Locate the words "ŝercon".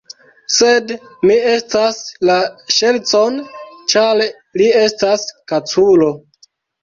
2.77-3.37